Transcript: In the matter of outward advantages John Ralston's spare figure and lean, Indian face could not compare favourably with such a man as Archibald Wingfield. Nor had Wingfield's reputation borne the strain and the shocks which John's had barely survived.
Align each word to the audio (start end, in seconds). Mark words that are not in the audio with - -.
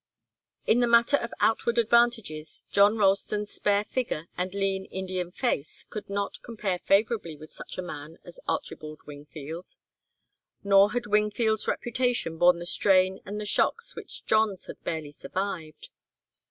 In 0.65 0.79
the 0.79 0.87
matter 0.87 1.15
of 1.17 1.31
outward 1.39 1.77
advantages 1.77 2.65
John 2.71 2.97
Ralston's 2.97 3.51
spare 3.53 3.83
figure 3.83 4.29
and 4.35 4.51
lean, 4.51 4.85
Indian 4.85 5.31
face 5.31 5.85
could 5.91 6.09
not 6.09 6.41
compare 6.41 6.79
favourably 6.79 7.35
with 7.35 7.53
such 7.53 7.77
a 7.77 7.83
man 7.83 8.17
as 8.25 8.39
Archibald 8.47 9.01
Wingfield. 9.05 9.75
Nor 10.63 10.93
had 10.93 11.05
Wingfield's 11.05 11.67
reputation 11.67 12.39
borne 12.39 12.57
the 12.57 12.65
strain 12.65 13.19
and 13.27 13.39
the 13.39 13.45
shocks 13.45 13.95
which 13.95 14.25
John's 14.25 14.65
had 14.65 14.83
barely 14.83 15.11
survived. 15.11 15.89